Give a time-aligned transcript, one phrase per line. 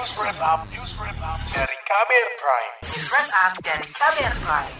[0.00, 2.74] News Wrap Up, News Wrap Up dari Kamer Prime.
[2.88, 4.72] News Wrap Up dari Kamer Prime.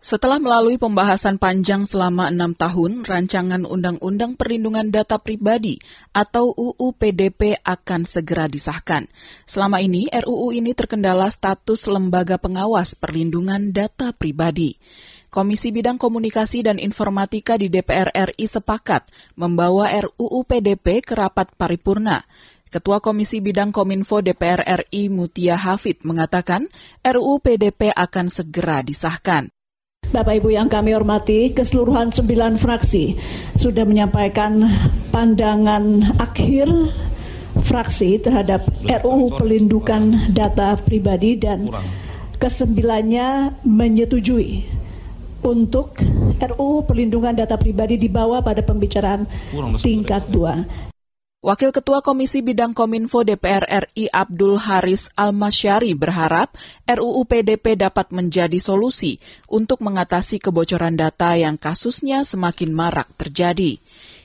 [0.00, 5.76] Setelah melalui pembahasan panjang selama enam tahun, rancangan Undang-Undang Perlindungan Data Pribadi
[6.08, 9.04] atau UU PDP akan segera disahkan.
[9.44, 14.80] Selama ini, RUU ini terkendala status lembaga pengawas perlindungan data pribadi.
[15.28, 19.04] Komisi Bidang Komunikasi dan Informatika di DPR RI sepakat
[19.36, 22.24] membawa RUU PDP ke rapat paripurna.
[22.76, 26.68] Ketua Komisi Bidang Kominfo DPR RI Mutia Hafid mengatakan
[27.00, 29.48] RUU PDP akan segera disahkan.
[30.12, 33.16] Bapak Ibu yang kami hormati, keseluruhan sembilan fraksi
[33.56, 34.60] sudah menyampaikan
[35.08, 36.68] pandangan akhir
[37.64, 41.72] fraksi terhadap RUU Pelindungan Data Pribadi dan
[42.36, 44.68] kesembilannya menyetujui
[45.48, 45.96] untuk
[46.44, 49.24] RUU Pelindungan Data Pribadi dibawa pada pembicaraan
[49.80, 50.60] tingkat dua.
[51.46, 56.58] Wakil Ketua Komisi Bidang Kominfo DPR RI Abdul Haris Almasyari berharap
[56.90, 63.78] RUU PDP dapat menjadi solusi untuk mengatasi kebocoran data yang kasusnya semakin marak terjadi.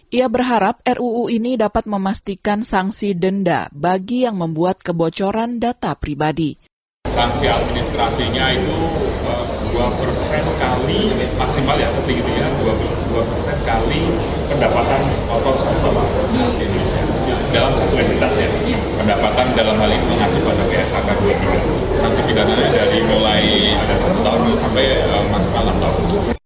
[0.10, 6.58] Ia berharap RUU ini dapat memastikan sanksi denda bagi yang membuat kebocoran data pribadi.
[7.06, 8.78] Sanksi administrasinya itu
[9.82, 11.10] dua persen kali
[11.42, 12.54] maksimal ya setinggi-tingginya
[13.10, 14.14] dua persen kali
[14.46, 15.90] pendapatan kotor satu
[16.30, 17.02] di Indonesia.
[17.50, 18.46] Dalam satu entitas ya
[19.02, 21.10] pendapatan dalam hal ini mengacu pada PSHK
[21.98, 26.38] 23 sanksi pidananya dari mulai ada satu tahun sampai uh, maksimal enam tahun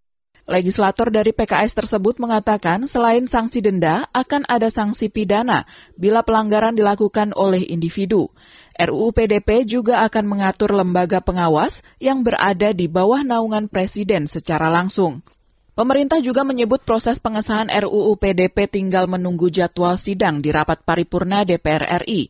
[0.45, 5.65] Legislator dari PKS tersebut mengatakan selain sanksi denda, akan ada sanksi pidana
[5.97, 8.29] bila pelanggaran dilakukan oleh individu.
[8.77, 15.25] RUU PDP juga akan mengatur lembaga pengawas yang berada di bawah naungan Presiden secara langsung.
[15.75, 22.05] Pemerintah juga menyebut proses pengesahan RUU PDP tinggal menunggu jadwal sidang di rapat paripurna DPR
[22.05, 22.29] RI.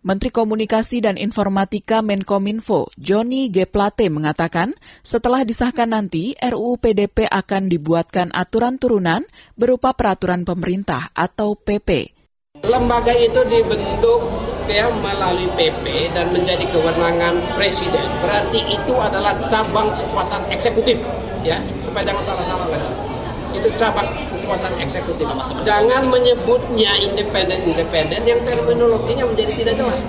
[0.00, 3.68] Menteri Komunikasi dan Informatika Menkominfo, Joni G.
[3.68, 4.72] Plate mengatakan,
[5.04, 9.28] setelah disahkan nanti, RUU PDP akan dibuatkan aturan turunan
[9.60, 12.16] berupa peraturan pemerintah atau PP.
[12.64, 14.24] Lembaga itu dibentuk
[14.72, 18.08] ya melalui PP dan menjadi kewenangan presiden.
[18.24, 20.96] Berarti itu adalah cabang kekuasaan eksekutif,
[21.44, 23.09] ya supaya jangan salah-salah lagi.
[23.54, 25.26] Itu cabang kekuasaan eksekutif.
[25.66, 30.00] Jangan menyebutnya independen-independen yang terminologinya menjadi tidak jelas.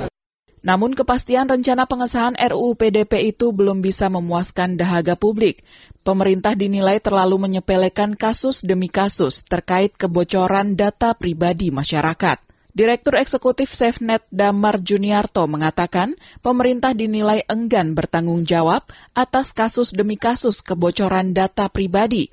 [0.62, 5.66] Namun kepastian rencana pengesahan RUU PDP itu belum bisa memuaskan dahaga publik.
[6.06, 12.38] Pemerintah dinilai terlalu menyepelekan kasus demi kasus terkait kebocoran data pribadi masyarakat.
[12.72, 20.64] Direktur Eksekutif SafeNet Damar Juniarto mengatakan pemerintah dinilai enggan bertanggung jawab atas kasus demi kasus
[20.64, 22.32] kebocoran data pribadi.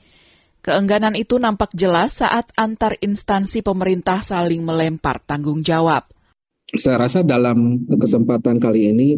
[0.59, 6.05] Keengganan itu nampak jelas saat antar instansi pemerintah saling melempar tanggung jawab.
[6.77, 9.09] Saya rasa dalam kesempatan kali ini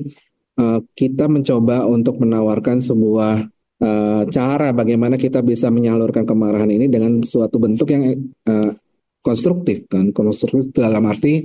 [0.61, 3.35] uh, kita mencoba untuk menawarkan sebuah
[3.83, 8.15] uh, cara bagaimana kita bisa menyalurkan kemarahan ini dengan suatu bentuk yang
[8.47, 8.71] uh,
[9.21, 11.45] konstruktif kan konstruktif dalam arti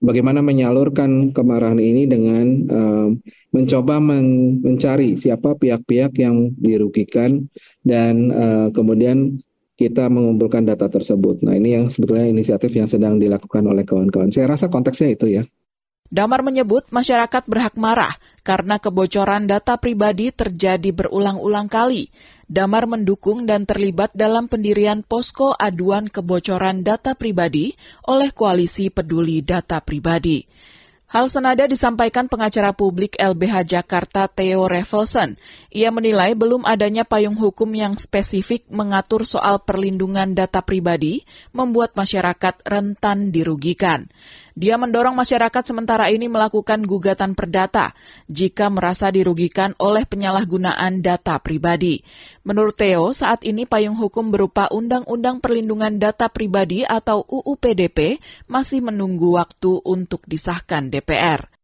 [0.00, 3.08] bagaimana menyalurkan kemarahan ini dengan uh,
[3.52, 7.48] mencoba men mencari siapa pihak-pihak yang dirugikan
[7.80, 9.40] dan uh, kemudian
[9.76, 11.44] kita mengumpulkan data tersebut.
[11.44, 14.32] Nah, ini yang sebetulnya inisiatif yang sedang dilakukan oleh kawan-kawan.
[14.32, 15.44] Saya rasa konteksnya itu ya.
[16.06, 18.14] Damar menyebut masyarakat berhak marah
[18.46, 22.08] karena kebocoran data pribadi terjadi berulang-ulang kali.
[22.46, 27.74] Damar mendukung dan terlibat dalam pendirian posko aduan kebocoran data pribadi
[28.06, 30.46] oleh Koalisi Peduli Data Pribadi.
[31.06, 35.38] Hal senada disampaikan pengacara publik LBH Jakarta Theo Revelson.
[35.70, 41.22] Ia menilai belum adanya payung hukum yang spesifik mengatur soal perlindungan data pribadi
[41.54, 44.10] membuat masyarakat rentan dirugikan.
[44.56, 47.92] Dia mendorong masyarakat sementara ini melakukan gugatan perdata
[48.26, 52.00] jika merasa dirugikan oleh penyalahgunaan data pribadi.
[52.40, 58.16] Menurut Theo, saat ini payung hukum berupa Undang-Undang Perlindungan Data Pribadi atau UU PDP
[58.48, 61.56] masih menunggu waktu untuk disahkan DPR.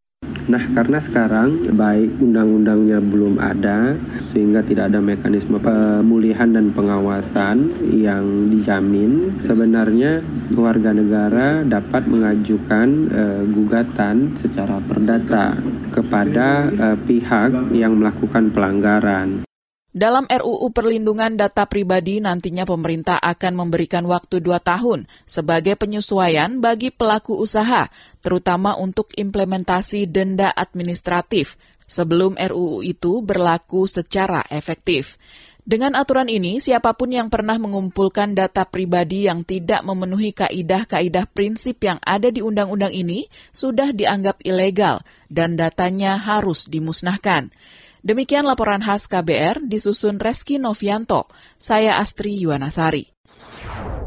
[0.43, 3.95] Nah, karena sekarang baik undang-undangnya belum ada,
[4.35, 10.19] sehingga tidak ada mekanisme pemulihan dan pengawasan yang dijamin, sebenarnya
[10.55, 15.59] warga negara dapat mengajukan uh, gugatan secara perdata
[15.95, 19.47] kepada uh, pihak yang melakukan pelanggaran.
[19.93, 26.89] Dalam RUU Perlindungan Data Pribadi nantinya pemerintah akan memberikan waktu dua tahun sebagai penyesuaian bagi
[26.89, 27.93] pelaku usaha,
[28.25, 35.21] terutama untuk implementasi denda administratif sebelum RUU itu berlaku secara efektif.
[35.63, 41.85] Dengan aturan ini, siapa pun yang pernah mengumpulkan data pribadi yang tidak memenuhi kaidah-kaidah prinsip
[41.85, 47.53] yang ada di undang-undang ini sudah dianggap ilegal dan datanya harus dimusnahkan.
[48.03, 51.31] Demikian laporan khas KBR disusun Reski Novianto.
[51.55, 53.07] Saya Astri Yuwanasari.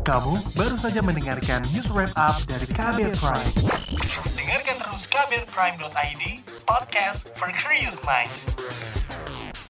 [0.03, 3.56] Kamu baru saja mendengarkan news wrap up dari KBR Prime.
[4.36, 6.24] Dengarkan terus kbrprime.id,
[6.68, 8.30] podcast for curious mind.